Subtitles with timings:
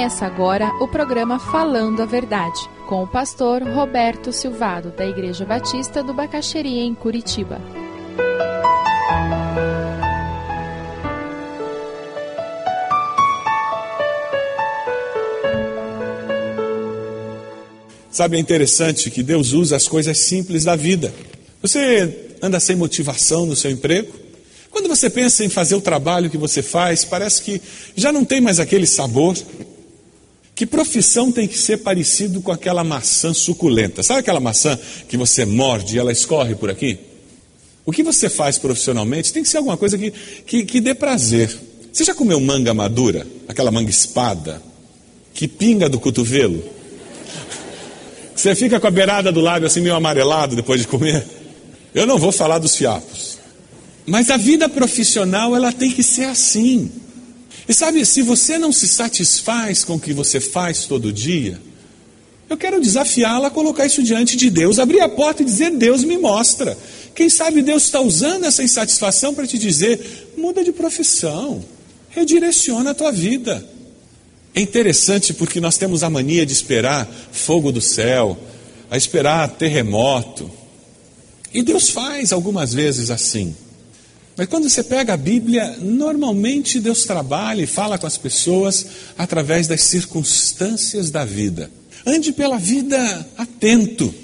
[0.00, 6.02] Começa agora o programa Falando a Verdade, com o pastor Roberto Silvado, da Igreja Batista
[6.02, 7.60] do Bacaxeria, em Curitiba.
[18.10, 21.12] Sabe, é interessante que Deus usa as coisas simples da vida.
[21.60, 24.10] Você anda sem motivação no seu emprego?
[24.70, 27.60] Quando você pensa em fazer o trabalho que você faz, parece que
[27.94, 29.36] já não tem mais aquele sabor.
[30.60, 34.02] Que profissão tem que ser parecido com aquela maçã suculenta?
[34.02, 34.78] Sabe aquela maçã
[35.08, 36.98] que você morde e ela escorre por aqui?
[37.82, 40.12] O que você faz profissionalmente tem que ser alguma coisa que,
[40.44, 41.50] que, que dê prazer.
[41.90, 43.26] Você já comeu manga madura?
[43.48, 44.62] Aquela manga espada?
[45.32, 46.62] Que pinga do cotovelo?
[48.36, 51.26] Você fica com a beirada do lábio assim meio amarelado depois de comer?
[51.94, 53.38] Eu não vou falar dos fiapos.
[54.04, 56.92] Mas a vida profissional ela tem que ser assim.
[57.70, 61.56] E sabe, se você não se satisfaz com o que você faz todo dia,
[62.48, 66.02] eu quero desafiá-la a colocar isso diante de Deus, abrir a porta e dizer: Deus
[66.02, 66.76] me mostra.
[67.14, 71.64] Quem sabe Deus está usando essa insatisfação para te dizer: muda de profissão,
[72.08, 73.64] redireciona a tua vida.
[74.52, 78.36] É interessante porque nós temos a mania de esperar fogo do céu,
[78.90, 80.50] a esperar terremoto.
[81.54, 83.54] E Deus faz algumas vezes assim.
[84.40, 88.86] Mas quando você pega a Bíblia, normalmente Deus trabalha e fala com as pessoas
[89.18, 91.70] através das circunstâncias da vida.
[92.06, 94.14] Ande pela vida atento.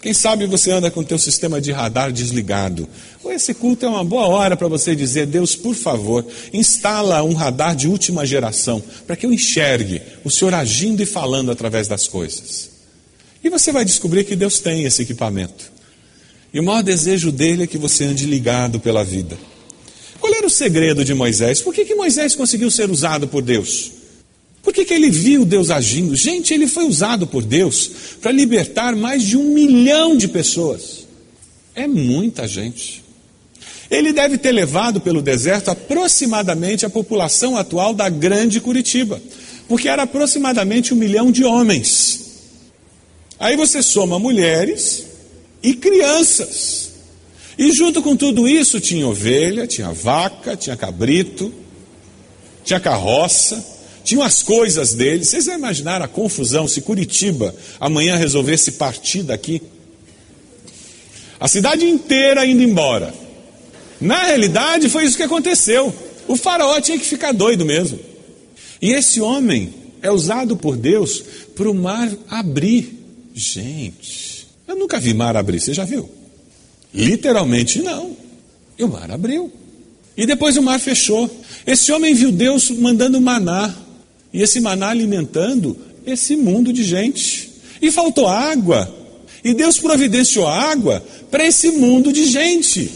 [0.00, 2.88] Quem sabe você anda com o teu sistema de radar desligado.
[3.22, 7.32] Ou esse culto é uma boa hora para você dizer: Deus, por favor, instala um
[7.32, 12.08] radar de última geração, para que eu enxergue o Senhor agindo e falando através das
[12.08, 12.68] coisas.
[13.44, 15.70] E você vai descobrir que Deus tem esse equipamento.
[16.52, 19.51] E o maior desejo dele é que você ande ligado pela vida.
[20.32, 21.60] Qual era o segredo de Moisés?
[21.60, 23.92] Por que, que Moisés conseguiu ser usado por Deus?
[24.62, 26.16] Por que, que ele viu Deus agindo?
[26.16, 31.06] Gente, ele foi usado por Deus para libertar mais de um milhão de pessoas.
[31.74, 33.04] É muita gente.
[33.90, 39.20] Ele deve ter levado pelo deserto aproximadamente a população atual da grande Curitiba,
[39.68, 42.20] porque era aproximadamente um milhão de homens.
[43.38, 45.04] Aí você soma mulheres
[45.62, 46.81] e crianças.
[47.58, 51.52] E junto com tudo isso tinha ovelha, tinha vaca, tinha cabrito,
[52.64, 53.64] tinha carroça,
[54.04, 55.24] tinham as coisas dele.
[55.24, 59.60] Vocês já imaginaram a confusão se Curitiba amanhã resolvesse partir daqui?
[61.38, 63.12] A cidade inteira indo embora.
[64.00, 65.94] Na realidade, foi isso que aconteceu.
[66.26, 67.98] O faraó tinha que ficar doido mesmo.
[68.80, 71.22] E esse homem é usado por Deus
[71.54, 72.98] para o mar abrir.
[73.34, 76.08] Gente, eu nunca vi mar abrir, você já viu?
[76.94, 78.16] Literalmente não.
[78.78, 79.50] E o mar abriu.
[80.16, 81.30] E depois o mar fechou.
[81.66, 83.74] Esse homem viu Deus mandando maná.
[84.32, 85.76] E esse maná alimentando
[86.06, 87.50] esse mundo de gente.
[87.80, 88.92] E faltou água.
[89.44, 92.90] E Deus providenciou água para esse mundo de gente.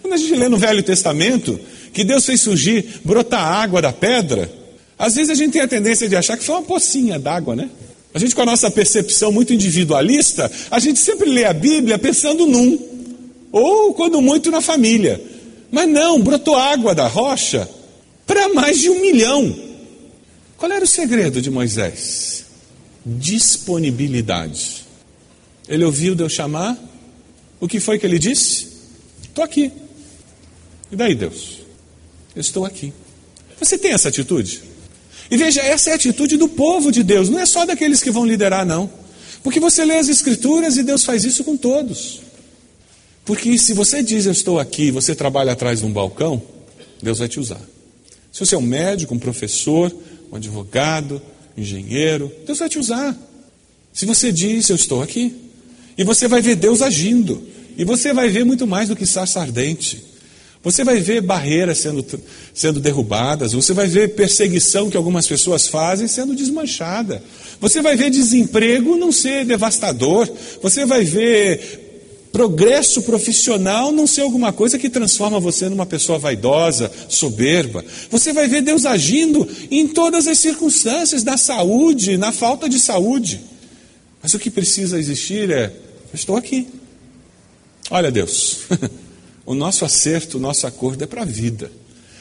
[0.00, 1.58] Quando a gente lê no Velho Testamento
[1.92, 4.50] que Deus fez surgir, brotar água da pedra,
[4.98, 7.68] às vezes a gente tem a tendência de achar que foi uma pocinha d'água, né?
[8.12, 12.46] A gente, com a nossa percepção muito individualista, a gente sempre lê a Bíblia pensando
[12.46, 12.89] num.
[13.52, 15.20] Ou, quando muito, na família.
[15.70, 17.68] Mas não, brotou água da rocha
[18.26, 19.54] para mais de um milhão.
[20.56, 22.44] Qual era o segredo de Moisés?
[23.04, 24.84] Disponibilidade.
[25.68, 26.78] Ele ouviu Deus chamar.
[27.60, 28.68] O que foi que ele disse?
[29.22, 29.72] Estou aqui.
[30.90, 31.60] E daí, Deus?
[32.34, 32.92] Eu estou aqui.
[33.58, 34.62] Você tem essa atitude?
[35.30, 38.10] E veja, essa é a atitude do povo de Deus, não é só daqueles que
[38.10, 38.90] vão liderar, não.
[39.42, 42.20] Porque você lê as Escrituras e Deus faz isso com todos.
[43.30, 46.42] Porque se você diz eu estou aqui, você trabalha atrás de um balcão,
[47.00, 47.60] Deus vai te usar.
[48.32, 49.94] Se você é um médico, um professor,
[50.32, 51.22] um advogado,
[51.56, 53.16] um engenheiro, Deus vai te usar.
[53.92, 55.32] Se você diz eu estou aqui,
[55.96, 57.40] e você vai ver Deus agindo,
[57.78, 60.02] e você vai ver muito mais do que sarça ardente.
[60.62, 62.04] Você vai ver barreiras sendo,
[62.52, 67.22] sendo derrubadas, você vai ver perseguição que algumas pessoas fazem sendo desmanchada.
[67.60, 70.28] Você vai ver desemprego não ser devastador.
[70.62, 71.79] Você vai ver
[72.32, 77.84] progresso profissional não ser alguma coisa que transforma você numa pessoa vaidosa, soberba.
[78.10, 83.40] Você vai ver Deus agindo em todas as circunstâncias, na saúde, na falta de saúde.
[84.22, 86.68] Mas o que precisa existir é: eu estou aqui.
[87.90, 88.58] Olha, Deus,
[89.44, 91.70] o nosso acerto, o nosso acordo é para a vida.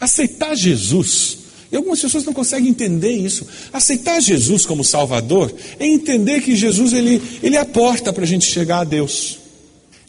[0.00, 1.38] Aceitar Jesus.
[1.70, 3.46] E algumas pessoas não conseguem entender isso.
[3.72, 8.26] Aceitar Jesus como Salvador é entender que Jesus ele, ele é a porta para a
[8.26, 9.41] gente chegar a Deus.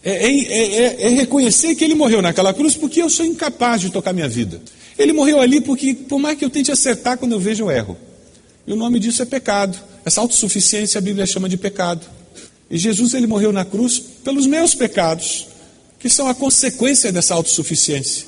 [0.04, 3.90] É, é, é, é, reconhecer que ele morreu naquela cruz porque eu sou incapaz de
[3.90, 4.62] tocar minha vida.
[4.98, 7.98] Ele morreu ali porque, por mais que eu tente acertar, quando eu vejo, eu erro.
[8.68, 9.80] E o nome disso é pecado.
[10.06, 12.06] Essa autossuficiência a Bíblia chama de pecado.
[12.70, 15.48] E Jesus ele morreu na cruz pelos meus pecados,
[16.00, 18.26] que são a consequência dessa autossuficiência.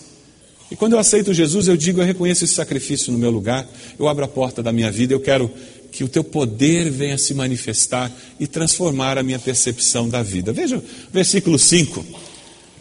[0.71, 3.67] E quando eu aceito Jesus, eu digo, eu reconheço esse sacrifício no meu lugar,
[3.99, 5.51] eu abro a porta da minha vida, eu quero
[5.95, 10.51] que o teu poder venha se manifestar e transformar a minha percepção da vida.
[10.51, 10.83] Veja o
[11.13, 12.05] versículo 5.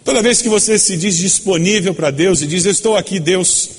[0.05, 3.71] Toda vez que você se diz disponível para Deus e diz, estou aqui, Deus,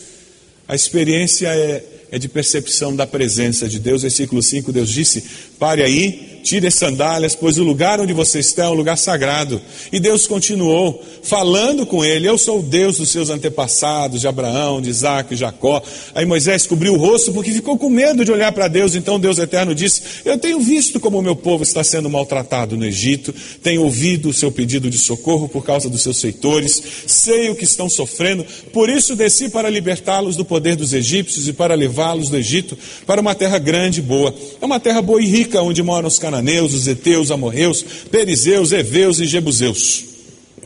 [0.66, 4.04] a experiência é, é de percepção da presença de Deus.
[4.04, 5.22] Versículo 5, Deus disse:
[5.60, 9.60] pare aí, tire as sandálias, pois o lugar onde você está é um lugar sagrado.
[9.92, 14.80] E Deus continuou falando com ele: Eu sou o Deus dos seus antepassados, de Abraão,
[14.80, 15.82] de Isaac, de Jacó.
[16.14, 18.94] Aí Moisés cobriu o rosto porque ficou com medo de olhar para Deus.
[18.94, 22.86] Então Deus eterno disse: Eu tenho visto como o meu povo está sendo maltratado no
[22.86, 23.34] Egito,
[23.64, 27.64] tenho ouvido o seu pedido de socorro por causa dos seus feitores, sei o que
[27.64, 32.38] estão sofrendo, por isso desci para libertá-los do poder dos egípcios e para levá-los do
[32.38, 32.78] Egito
[33.08, 34.34] para uma terra grande e boa.
[34.62, 38.72] É uma terra boa e rica onde moram os cananeus cananeus, os heteus, amorreus, perizeus,
[38.72, 40.04] heveus e jebuseus.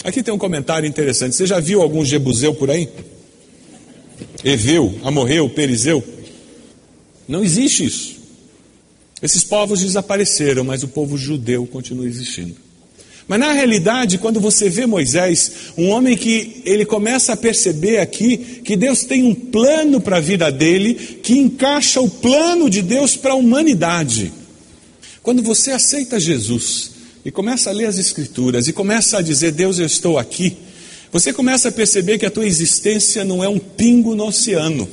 [0.03, 1.35] Aqui tem um comentário interessante.
[1.35, 2.89] Você já viu algum jebuseu por aí?
[4.43, 6.03] Eveu, amorreu, perizeu?
[7.27, 8.19] Não existe isso.
[9.21, 12.55] Esses povos desapareceram, mas o povo judeu continua existindo.
[13.27, 18.37] Mas na realidade, quando você vê Moisés, um homem que ele começa a perceber aqui
[18.63, 23.15] que Deus tem um plano para a vida dele, que encaixa o plano de Deus
[23.15, 24.38] para a humanidade.
[25.21, 26.91] Quando você aceita Jesus
[27.25, 30.57] e começa a ler as Escrituras e começa a dizer, Deus, eu estou aqui,
[31.11, 34.87] você começa a perceber que a tua existência não é um pingo no oceano,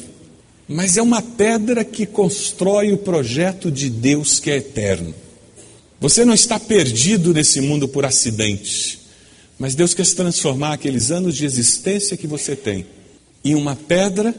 [0.67, 5.15] mas é uma pedra que constrói o projeto de Deus que é eterno.
[6.01, 8.99] Você não está perdido nesse mundo por acidente,
[9.59, 12.87] mas Deus quer transformar aqueles anos de existência que você tem
[13.45, 14.35] em uma pedra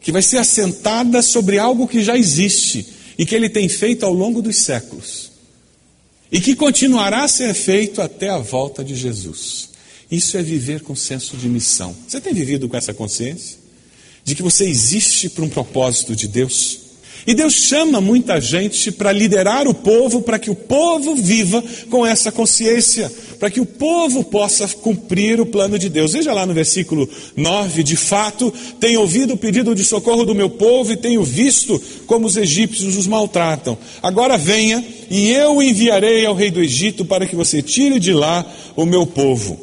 [0.00, 2.86] que vai ser assentada sobre algo que já existe
[3.18, 5.32] e que ele tem feito ao longo dos séculos
[6.30, 9.68] e que continuará a ser feito até a volta de Jesus.
[10.10, 11.94] Isso é viver com senso de missão.
[12.08, 13.58] Você tem vivido com essa consciência?
[14.24, 16.81] De que você existe para um propósito de Deus?
[17.26, 22.04] E Deus chama muita gente para liderar o povo, para que o povo viva com
[22.04, 26.12] essa consciência, para que o povo possa cumprir o plano de Deus.
[26.12, 30.50] Veja lá no versículo 9: de fato, tenho ouvido o pedido de socorro do meu
[30.50, 33.78] povo e tenho visto como os egípcios os maltratam.
[34.02, 38.44] Agora venha e eu enviarei ao rei do Egito para que você tire de lá
[38.74, 39.60] o meu povo.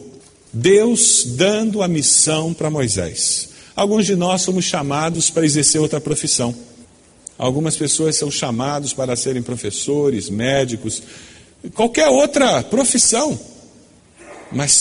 [0.52, 3.50] Deus dando a missão para Moisés.
[3.76, 6.56] Alguns de nós somos chamados para exercer outra profissão.
[7.40, 11.02] Algumas pessoas são chamados para serem professores, médicos,
[11.74, 13.40] qualquer outra profissão.
[14.52, 14.74] Mas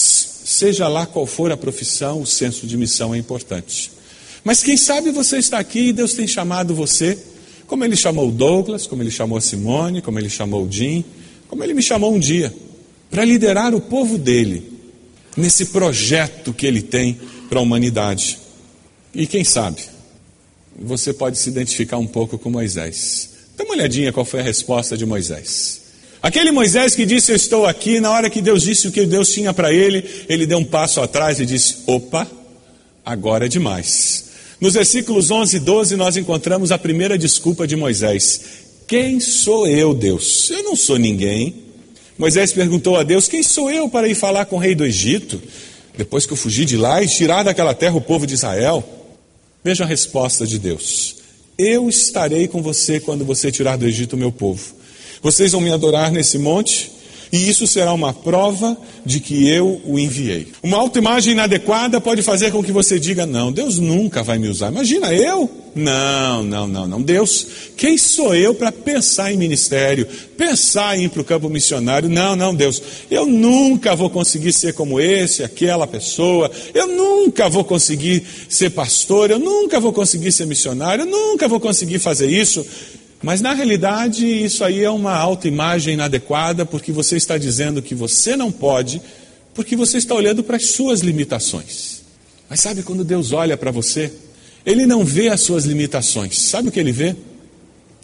[0.45, 3.93] seja lá qual for a profissão, o senso de missão é importante.
[4.43, 7.17] Mas quem sabe você está aqui e Deus tem chamado você,
[7.69, 11.05] como Ele chamou Douglas, como Ele chamou Simone, como Ele chamou Jim,
[11.47, 12.53] como Ele me chamou um dia,
[13.09, 14.73] para liderar o povo dele
[15.37, 18.37] nesse projeto que Ele tem para a humanidade.
[19.15, 19.83] E quem sabe,
[20.81, 23.31] você pode se identificar um pouco com Moisés.
[23.57, 25.81] Dá uma olhadinha qual foi a resposta de Moisés.
[26.23, 29.33] Aquele Moisés que disse: Eu estou aqui, na hora que Deus disse o que Deus
[29.33, 32.27] tinha para ele, ele deu um passo atrás e disse: Opa,
[33.05, 34.27] agora é demais.
[34.61, 38.41] Nos versículos 11 e 12, nós encontramos a primeira desculpa de Moisés:
[38.87, 40.51] Quem sou eu, Deus?
[40.51, 41.55] Eu não sou ninguém.
[42.17, 45.41] Moisés perguntou a Deus: Quem sou eu para ir falar com o rei do Egito?
[45.97, 48.98] Depois que eu fugi de lá e tirar daquela terra o povo de Israel.
[49.63, 51.17] Veja a resposta de Deus:
[51.57, 54.75] Eu estarei com você quando você tirar do Egito o meu povo.
[55.23, 56.93] Vocês vão me adorar nesse monte,
[57.33, 60.49] e isso será uma prova de que eu o enviei.
[60.63, 64.71] Uma autoimagem inadequada pode fazer com que você diga: Não, Deus nunca vai me usar.
[64.71, 65.51] Imagina eu?
[65.75, 67.03] Não, não, não, não.
[67.03, 70.07] Deus, quem sou eu para pensar em ministério,
[70.37, 72.09] pensar em ir para o campo missionário?
[72.09, 77.65] Não, não, Deus, eu nunca vou conseguir ser como esse, aquela pessoa, eu nunca vou
[77.65, 82.67] conseguir ser pastor, eu nunca vou conseguir ser missionário, eu nunca vou conseguir fazer isso.
[83.23, 88.37] Mas na realidade, isso aí é uma autoimagem inadequada, porque você está dizendo que você
[88.37, 89.03] não pode,
[89.55, 92.03] porque você está olhando para as suas limitações.
[92.49, 94.13] Mas sabe quando Deus olha para você?
[94.65, 96.39] Ele não vê as suas limitações.
[96.39, 97.17] Sabe o que ele vê?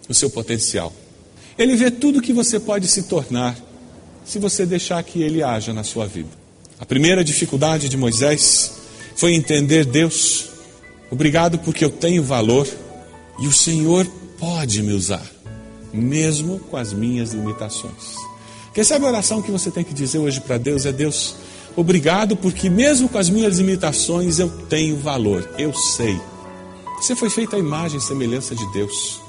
[0.09, 0.93] O seu potencial.
[1.57, 3.57] Ele vê tudo que você pode se tornar
[4.25, 6.31] se você deixar que ele haja na sua vida.
[6.81, 8.73] A primeira dificuldade de Moisés
[9.15, 10.47] foi entender Deus.
[11.11, 12.67] Obrigado porque eu tenho valor
[13.39, 14.07] e o Senhor
[14.45, 15.25] pode me usar,
[15.91, 18.15] mesmo com as minhas limitações.
[18.75, 21.35] Quem é a oração que você tem que dizer hoje para Deus é: Deus,
[21.75, 26.21] obrigado, porque mesmo com as minhas limitações eu tenho valor, eu sei.
[27.01, 29.23] Você foi feita a imagem e semelhança de Deus.